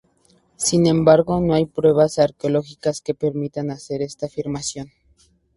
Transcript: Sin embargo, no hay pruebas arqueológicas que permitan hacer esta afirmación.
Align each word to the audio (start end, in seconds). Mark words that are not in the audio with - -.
Sin 0.55 0.87
embargo, 0.87 1.39
no 1.41 1.53
hay 1.53 1.67
pruebas 1.67 2.17
arqueológicas 2.17 3.01
que 3.01 3.13
permitan 3.13 3.69
hacer 3.69 4.01
esta 4.01 4.25
afirmación. 4.25 4.89